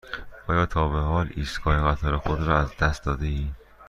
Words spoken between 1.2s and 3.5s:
ایستگاه قطار خود را از دست داده ای؟